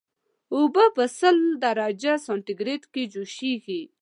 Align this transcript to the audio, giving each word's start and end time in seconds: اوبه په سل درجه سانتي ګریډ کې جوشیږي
اوبه 0.55 0.85
په 0.95 1.03
سل 1.19 1.37
درجه 1.63 2.13
سانتي 2.25 2.53
ګریډ 2.59 2.81
کې 2.93 3.03
جوشیږي 3.13 3.81